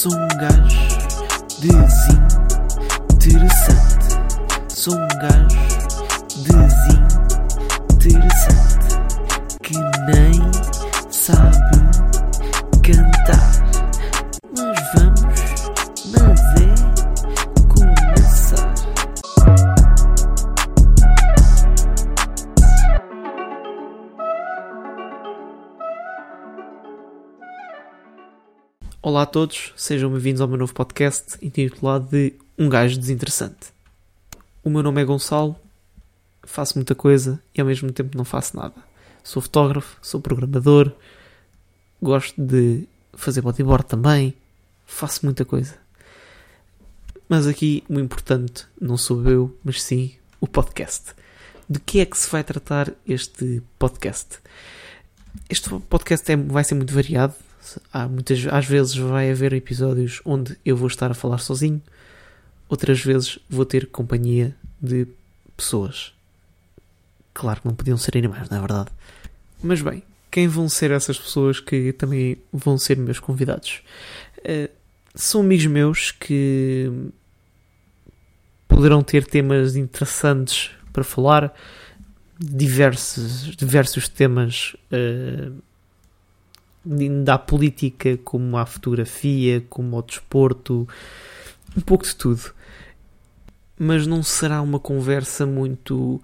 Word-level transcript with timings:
Sou 0.00 0.12
um 0.14 0.28
gajo 0.28 0.80
desinteressante. 1.58 4.16
Sou 4.70 4.94
um 4.94 5.08
gajo 5.20 5.58
desinteressante 7.98 8.96
que 9.62 9.74
nem 10.06 10.32
sabe 11.10 11.89
Olá 29.10 29.22
a 29.22 29.26
todos, 29.26 29.72
sejam 29.76 30.08
bem-vindos 30.08 30.40
ao 30.40 30.46
meu 30.46 30.56
novo 30.56 30.72
podcast 30.72 31.36
intitulado 31.42 32.08
de 32.10 32.32
Um 32.56 32.68
Gajo 32.68 32.96
Desinteressante. 32.96 33.72
O 34.62 34.70
meu 34.70 34.84
nome 34.84 35.02
é 35.02 35.04
Gonçalo, 35.04 35.56
faço 36.44 36.78
muita 36.78 36.94
coisa 36.94 37.42
e 37.52 37.60
ao 37.60 37.66
mesmo 37.66 37.90
tempo 37.90 38.16
não 38.16 38.24
faço 38.24 38.56
nada. 38.56 38.76
Sou 39.24 39.42
fotógrafo, 39.42 39.98
sou 40.00 40.20
programador, 40.20 40.92
gosto 42.00 42.40
de 42.40 42.86
fazer 43.14 43.40
bodyboard 43.40 43.84
também, 43.84 44.32
faço 44.86 45.26
muita 45.26 45.44
coisa. 45.44 45.74
Mas 47.28 47.48
aqui 47.48 47.82
o 47.88 47.98
importante 47.98 48.64
não 48.80 48.96
sou 48.96 49.28
eu, 49.28 49.58
mas 49.64 49.82
sim 49.82 50.14
o 50.40 50.46
podcast. 50.46 51.16
De 51.68 51.80
que 51.80 51.98
é 51.98 52.06
que 52.06 52.16
se 52.16 52.30
vai 52.30 52.44
tratar 52.44 52.92
este 53.04 53.60
podcast? 53.76 54.38
Este 55.48 55.68
podcast 55.68 56.30
é, 56.30 56.36
vai 56.36 56.62
ser 56.62 56.76
muito 56.76 56.94
variado. 56.94 57.34
Há 57.92 58.08
muitas, 58.08 58.46
às 58.46 58.66
vezes 58.66 58.96
vai 58.96 59.30
haver 59.30 59.52
episódios 59.52 60.20
onde 60.24 60.56
eu 60.64 60.76
vou 60.76 60.88
estar 60.88 61.10
a 61.10 61.14
falar 61.14 61.38
sozinho, 61.38 61.80
outras 62.68 63.00
vezes 63.00 63.38
vou 63.48 63.64
ter 63.64 63.86
companhia 63.86 64.54
de 64.80 65.06
pessoas. 65.56 66.12
Claro 67.34 67.60
que 67.60 67.68
não 67.68 67.74
podiam 67.74 67.96
ser 67.96 68.16
animais, 68.16 68.48
não 68.48 68.58
é 68.58 68.60
verdade? 68.60 68.90
Mas 69.62 69.82
bem, 69.82 70.02
quem 70.30 70.48
vão 70.48 70.68
ser 70.68 70.90
essas 70.90 71.18
pessoas 71.18 71.60
que 71.60 71.92
também 71.92 72.38
vão 72.52 72.78
ser 72.78 72.96
meus 72.96 73.18
convidados? 73.18 73.82
Uh, 74.38 74.70
são 75.14 75.40
amigos 75.40 75.66
meus 75.66 76.10
que 76.12 76.90
poderão 78.66 79.02
ter 79.02 79.26
temas 79.26 79.76
interessantes 79.76 80.70
para 80.92 81.04
falar, 81.04 81.52
diversos, 82.38 83.54
diversos 83.56 84.08
temas. 84.08 84.74
Uh, 84.90 85.60
da 87.24 87.38
política, 87.38 88.16
como 88.18 88.56
à 88.56 88.64
fotografia, 88.64 89.64
como 89.68 89.96
ao 89.96 90.02
desporto, 90.02 90.88
um 91.76 91.80
pouco 91.80 92.04
de 92.04 92.16
tudo. 92.16 92.52
Mas 93.78 94.06
não 94.06 94.22
será 94.22 94.62
uma 94.62 94.78
conversa 94.78 95.46
muito. 95.46 96.22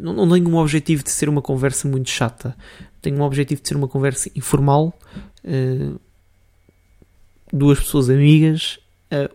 Não, 0.00 0.12
não 0.12 0.28
tenho 0.28 0.48
um 0.48 0.56
objetivo 0.56 1.02
de 1.02 1.10
ser 1.10 1.28
uma 1.28 1.42
conversa 1.42 1.88
muito 1.88 2.10
chata. 2.10 2.56
Tenho 3.00 3.18
um 3.18 3.22
objetivo 3.22 3.62
de 3.62 3.68
ser 3.68 3.76
uma 3.76 3.88
conversa 3.88 4.30
informal, 4.36 4.96
duas 7.52 7.78
pessoas 7.80 8.08
amigas, 8.08 8.78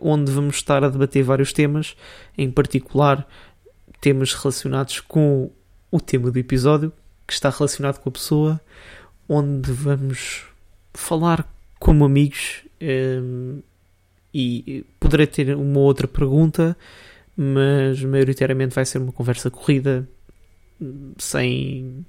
onde 0.00 0.32
vamos 0.32 0.56
estar 0.56 0.82
a 0.82 0.88
debater 0.88 1.22
vários 1.22 1.52
temas, 1.52 1.94
em 2.36 2.50
particular 2.50 3.28
temas 4.00 4.32
relacionados 4.32 5.00
com 5.00 5.50
o 5.90 6.00
tema 6.00 6.30
do 6.30 6.38
episódio, 6.38 6.92
que 7.26 7.32
está 7.32 7.50
relacionado 7.50 7.98
com 7.98 8.08
a 8.08 8.12
pessoa, 8.12 8.60
onde 9.28 9.70
vamos 9.72 10.44
falar 10.94 11.46
como 11.78 12.04
amigos 12.04 12.62
um, 12.80 13.60
e 14.32 14.84
poderei 15.00 15.26
ter 15.26 15.56
uma 15.56 15.80
outra 15.80 16.06
pergunta, 16.06 16.76
mas 17.36 18.02
maioritariamente 18.02 18.74
vai 18.74 18.84
ser 18.84 18.98
uma 18.98 19.12
conversa 19.12 19.50
corrida, 19.50 20.08
sem, 21.18 22.04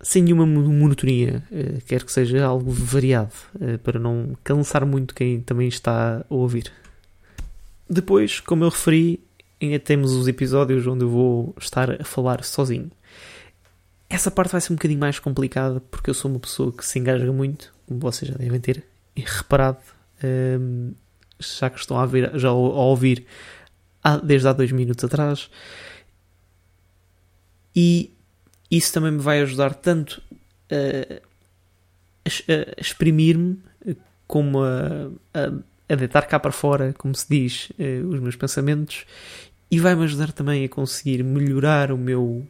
sem 0.00 0.22
nenhuma 0.22 0.46
monotonia. 0.46 1.42
Uh, 1.50 1.80
quero 1.86 2.04
que 2.04 2.12
seja 2.12 2.44
algo 2.44 2.70
variado, 2.70 3.32
uh, 3.56 3.78
para 3.78 3.98
não 3.98 4.36
cansar 4.42 4.84
muito 4.84 5.14
quem 5.14 5.40
também 5.40 5.68
está 5.68 6.24
a 6.28 6.34
ouvir. 6.34 6.72
Depois, 7.88 8.40
como 8.40 8.64
eu 8.64 8.68
referi, 8.68 9.20
ainda 9.60 9.78
temos 9.78 10.12
os 10.12 10.26
episódios 10.28 10.86
onde 10.86 11.04
eu 11.04 11.08
vou 11.08 11.54
estar 11.58 12.00
a 12.00 12.04
falar 12.04 12.42
sozinho. 12.44 12.90
Essa 14.14 14.30
parte 14.30 14.52
vai 14.52 14.60
ser 14.60 14.72
um 14.72 14.76
bocadinho 14.76 15.00
mais 15.00 15.18
complicada 15.18 15.80
porque 15.90 16.08
eu 16.08 16.14
sou 16.14 16.30
uma 16.30 16.38
pessoa 16.38 16.70
que 16.70 16.86
se 16.86 17.00
engasga 17.00 17.32
muito, 17.32 17.74
como 17.84 17.98
vocês 17.98 18.30
já 18.30 18.38
devem 18.38 18.60
ter 18.60 18.84
reparado, 19.16 19.78
um, 20.22 20.92
já 21.40 21.68
que 21.68 21.80
estão 21.80 21.98
a, 21.98 22.06
ver, 22.06 22.30
já 22.38 22.50
a 22.50 22.52
ouvir 22.52 23.26
há, 24.04 24.16
desde 24.18 24.46
há 24.46 24.52
dois 24.52 24.70
minutos 24.70 25.02
atrás. 25.02 25.50
E 27.74 28.14
isso 28.70 28.92
também 28.92 29.10
me 29.10 29.18
vai 29.18 29.40
ajudar 29.40 29.74
tanto 29.74 30.22
a, 30.70 31.14
a, 32.24 32.52
a 32.52 32.80
exprimir-me 32.80 33.60
como 34.28 34.62
a, 34.62 35.10
a, 35.88 35.94
deitar 35.96 36.28
cá 36.28 36.38
para 36.38 36.52
fora, 36.52 36.94
como 36.96 37.16
se 37.16 37.26
diz, 37.28 37.68
uh, 37.70 38.06
os 38.06 38.20
meus 38.20 38.36
pensamentos, 38.36 39.06
e 39.68 39.80
vai-me 39.80 40.04
ajudar 40.04 40.30
também 40.30 40.64
a 40.64 40.68
conseguir 40.68 41.24
melhorar 41.24 41.90
o 41.90 41.98
meu 41.98 42.46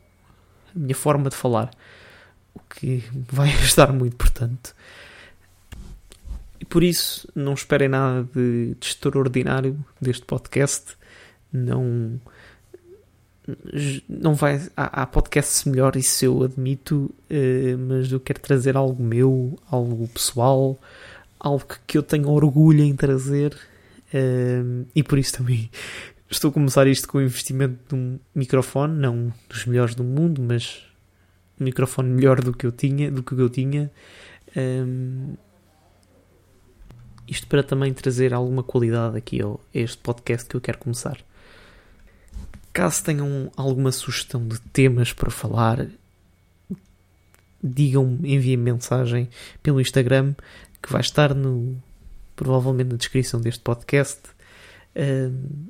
a 0.74 0.78
minha 0.78 0.94
forma 0.94 1.30
de 1.30 1.36
falar, 1.36 1.70
o 2.54 2.60
que 2.60 3.02
vai 3.30 3.50
ajudar 3.60 3.92
muito, 3.92 4.16
portanto. 4.16 4.74
E 6.60 6.64
por 6.64 6.82
isso, 6.82 7.28
não 7.34 7.52
esperem 7.52 7.88
nada 7.88 8.26
de, 8.34 8.74
de 8.80 8.86
extraordinário 8.86 9.78
deste 10.00 10.24
podcast. 10.24 10.96
Não. 11.52 12.20
Não 14.08 14.34
vai. 14.34 14.66
Há, 14.74 15.02
há 15.02 15.06
podcasts 15.06 15.64
melhor, 15.64 15.94
isso 15.96 16.24
eu 16.24 16.42
admito, 16.42 17.14
uh, 17.30 17.78
mas 17.78 18.10
eu 18.10 18.18
quero 18.18 18.40
trazer 18.40 18.76
algo 18.76 19.02
meu, 19.02 19.58
algo 19.70 20.08
pessoal, 20.08 20.80
algo 21.38 21.66
que 21.86 21.98
eu 21.98 22.02
tenho 22.02 22.30
orgulho 22.30 22.82
em 22.82 22.96
trazer. 22.96 23.54
Uh, 24.14 24.86
e 24.94 25.02
por 25.02 25.18
isso 25.18 25.34
também 25.34 25.70
estou 26.34 26.50
a 26.50 26.52
começar 26.52 26.86
isto 26.86 27.08
com 27.08 27.18
o 27.18 27.22
investimento 27.22 27.78
de 27.88 27.94
um 27.94 28.18
microfone, 28.34 28.98
não 28.98 29.32
dos 29.48 29.64
melhores 29.66 29.94
do 29.94 30.04
mundo, 30.04 30.42
mas 30.42 30.82
um 31.60 31.64
microfone 31.64 32.08
melhor 32.08 32.40
do 32.40 32.52
que 32.52 32.66
eu 32.66 32.72
tinha, 32.72 33.10
do 33.10 33.22
que 33.22 33.32
eu 33.34 33.48
tinha. 33.48 33.90
Um, 34.56 35.34
isto 37.26 37.46
para 37.46 37.62
também 37.62 37.92
trazer 37.92 38.34
alguma 38.34 38.62
qualidade 38.62 39.16
aqui 39.16 39.40
ao, 39.40 39.60
a 39.74 39.78
este 39.78 39.98
podcast 39.98 40.48
que 40.48 40.56
eu 40.56 40.60
quero 40.60 40.78
começar. 40.78 41.18
Caso 42.72 43.04
tenham 43.04 43.50
alguma 43.56 43.92
sugestão 43.92 44.46
de 44.46 44.60
temas 44.60 45.12
para 45.12 45.30
falar, 45.30 45.86
digam-me, 47.62 48.34
enviem 48.34 48.56
mensagem 48.56 49.28
pelo 49.62 49.80
Instagram 49.80 50.34
que 50.82 50.92
vai 50.92 51.00
estar 51.00 51.34
no 51.34 51.80
provavelmente 52.34 52.90
na 52.90 52.96
descrição 52.96 53.40
deste 53.40 53.62
podcast. 53.62 54.20
Um, 54.96 55.68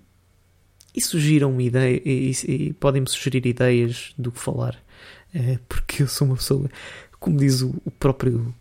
e 0.95 1.01
sugiram 1.01 1.61
ideia 1.61 2.01
e, 2.05 2.33
e 2.47 2.73
podem-me 2.75 3.09
sugerir 3.09 3.47
ideias 3.47 4.15
do 4.17 4.31
que 4.31 4.39
falar 4.39 4.79
é, 5.35 5.59
porque 5.69 6.03
eu 6.03 6.09
sou 6.09 6.27
uma 6.29 6.37
pessoa 6.37 6.71
como 7.19 7.39
diz 7.39 7.63
o, 7.63 7.75
o 7.85 7.91
próprio 7.91 8.55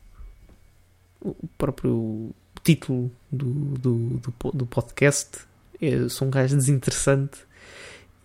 o 1.21 1.47
próprio 1.57 2.31
título 2.63 3.11
do, 3.31 3.53
do, 3.77 3.97
do, 4.19 4.51
do 4.51 4.66
podcast 4.66 5.39
eu 5.81 6.09
sou 6.09 6.27
um 6.27 6.31
gajo 6.31 6.55
desinteressante 6.55 7.39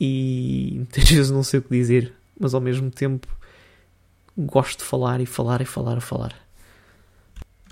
e 0.01 0.73
muitas 0.77 1.05
vezes 1.11 1.31
não 1.31 1.43
sei 1.43 1.61
o 1.61 1.63
que 1.63 1.71
dizer 1.71 2.13
mas 2.39 2.55
ao 2.55 2.61
mesmo 2.61 2.91
tempo 2.91 3.29
gosto 4.47 4.79
de 4.79 4.85
falar 4.85 5.21
e 5.21 5.27
falar 5.27 5.61
e 5.61 5.65
falar 5.65 5.99
e 5.99 6.01
falar. 6.01 6.35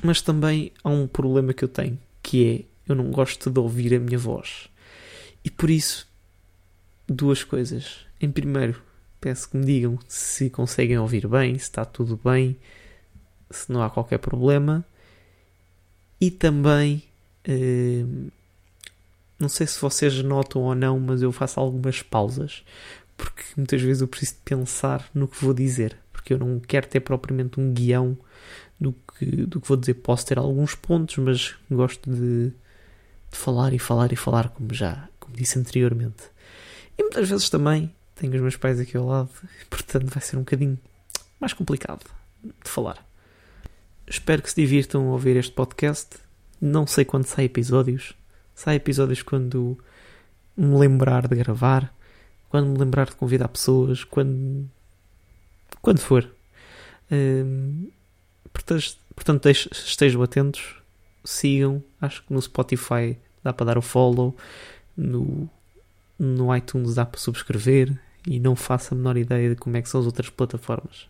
Mas 0.03 0.21
também 0.21 0.73
há 0.83 0.91
um 0.91 1.07
problema 1.07 1.55
que 1.55 1.65
eu 1.65 1.69
tenho 1.69 1.99
que 2.23 2.67
é 2.67 2.91
eu 2.91 2.95
não 2.95 3.11
gosto 3.11 3.51
de 3.51 3.59
ouvir 3.59 3.95
a 3.95 4.01
minha 4.01 4.19
voz. 4.19 4.69
E 5.45 5.51
por 5.51 5.71
isso 5.71 6.09
duas 7.09 7.45
coisas. 7.45 8.07
Em 8.21 8.31
primeiro, 8.31 8.83
peço 9.21 9.51
que 9.51 9.57
me 9.57 9.65
digam 9.65 9.99
se 10.09 10.51
conseguem 10.51 10.99
ouvir 10.99 11.27
bem, 11.27 11.59
se 11.59 11.65
está 11.65 11.85
tudo 11.85 12.19
bem, 12.23 12.57
se 13.51 13.73
não 13.73 13.83
há 13.83 13.91
qualquer 13.91 14.19
problema. 14.19 14.85
E 16.21 16.31
também, 16.31 17.03
eh, 17.45 18.05
não 19.39 19.49
sei 19.49 19.67
se 19.67 19.81
vocês 19.81 20.23
notam 20.23 20.63
ou 20.63 20.75
não, 20.75 20.99
mas 20.99 21.23
eu 21.23 21.31
faço 21.31 21.61
algumas 21.61 22.03
pausas, 22.03 22.65
porque 23.17 23.43
muitas 23.57 23.83
vezes 23.83 24.01
eu 24.01 24.09
preciso 24.09 24.37
pensar 24.45 25.09
no 25.15 25.29
que 25.29 25.43
vou 25.45 25.53
dizer, 25.53 25.97
porque 26.13 26.33
eu 26.33 26.39
não 26.39 26.59
quero 26.61 26.87
ter 26.89 27.01
propriamente 27.01 27.61
um 27.61 27.73
guião 27.73 28.17
do 28.81 28.93
que, 28.93 29.27
do 29.27 29.61
que 29.61 29.69
vou 29.69 29.77
dizer. 29.77 29.95
Posso 29.95 30.27
ter 30.27 30.39
alguns 30.39 30.75
pontos, 30.75 31.17
mas 31.19 31.55
gosto 31.71 32.11
de, 32.11 32.49
de 32.51 33.37
falar 33.37 33.73
e 33.75 33.79
falar 33.79 34.13
e 34.13 34.17
falar, 34.17 34.49
como 34.51 34.73
já 34.73 35.09
como 35.27 35.37
disse 35.37 35.59
anteriormente. 35.59 36.36
E 36.99 37.03
muitas 37.03 37.29
vezes 37.29 37.51
também 37.51 37.95
tenho 38.15 38.35
os 38.35 38.41
meus 38.41 38.57
pais 38.57 38.81
aqui 38.81 38.97
ao 38.97 39.07
lado, 39.07 39.31
portanto 39.69 40.07
vai 40.07 40.23
ser 40.23 40.37
um 40.37 40.41
bocadinho 40.41 40.79
mais 41.39 41.53
complicado 41.53 42.05
de 42.43 42.71
falar. 42.71 43.05
Espero 44.07 44.41
que 44.41 44.51
se 44.51 44.57
divirtam 44.57 45.09
a 45.09 45.13
ouvir 45.13 45.37
este 45.37 45.53
podcast 45.53 46.17
Não 46.61 46.87
sei 46.87 47.05
quando 47.05 47.27
sai 47.27 47.45
episódios. 47.47 48.15
Sai 48.55 48.77
episódios 48.77 49.21
quando 49.23 49.77
me 50.57 50.79
lembrar 50.79 51.29
de 51.29 51.37
gravar, 51.37 51.93
quando 52.49 52.69
me 52.69 52.79
lembrar 52.79 53.07
de 53.07 53.17
convidar 53.17 53.49
pessoas, 53.49 54.05
quando. 54.05 54.71
quando 55.83 55.99
for. 55.99 56.31
Um, 57.11 57.91
portanto, 58.53 58.97
portanto 59.15 59.49
estejam 59.49 60.23
atentos, 60.23 60.77
sigam. 61.25 61.83
Acho 62.01 62.23
que 62.23 62.33
no 62.33 62.41
Spotify 62.41 63.19
dá 63.43 63.53
para 63.53 63.67
dar 63.67 63.79
o 63.79 63.83
follow, 63.83 64.35
no, 64.97 65.51
no 66.19 66.55
iTunes 66.55 66.95
dá 66.95 67.05
para 67.05 67.21
subscrever 67.21 67.99
e 68.27 68.41
não 68.41 68.57
faço 68.57 68.95
a 68.95 68.97
menor 68.97 69.17
ideia 69.17 69.51
de 69.51 69.57
como 69.57 69.77
é 69.77 69.83
que 69.83 69.89
são 69.89 70.01
as 70.01 70.07
outras 70.07 70.29
plataformas. 70.29 71.09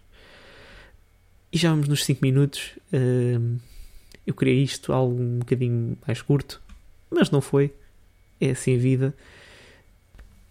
E 1.52 1.58
já 1.58 1.70
vamos 1.70 1.88
nos 1.88 2.04
5 2.04 2.20
minutos. 2.22 2.72
Um, 2.92 3.58
eu 4.26 4.34
queria 4.34 4.62
isto 4.62 4.92
algo 4.92 5.20
um 5.20 5.38
bocadinho 5.38 5.96
mais 6.06 6.20
curto, 6.20 6.60
mas 7.10 7.30
não 7.30 7.40
foi. 7.40 7.72
É 8.40 8.50
assim 8.50 8.74
a 8.74 8.78
vida. 8.78 9.14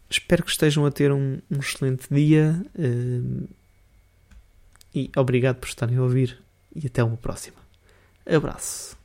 Espero 0.09 0.43
que 0.43 0.51
estejam 0.51 0.85
a 0.85 0.91
ter 0.91 1.11
um, 1.11 1.39
um 1.51 1.59
excelente 1.59 2.07
dia 2.09 2.65
uh, 2.75 3.47
e 4.93 5.11
obrigado 5.15 5.57
por 5.57 5.67
estarem 5.67 5.97
a 5.97 6.01
ouvir 6.01 6.39
e 6.73 6.87
até 6.87 7.03
uma 7.03 7.17
próxima. 7.17 7.57
Abraço. 8.25 8.97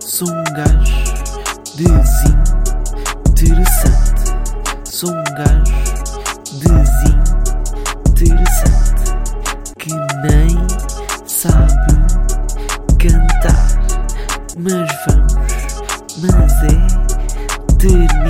Sou 0.00 0.28
um 0.28 0.44
gajo 0.44 0.94
interessante. 3.44 4.34
Sou 4.84 5.10
um 5.10 5.24
gajo 5.34 5.74
desinteressante 8.14 9.12
que 9.78 9.90
nem 10.22 10.48
sabe 11.26 11.92
cantar. 12.98 13.66
Mas 14.56 14.88
vamos, 15.06 15.34
mas 16.22 16.52
é 16.64 16.74
ter 17.78 18.23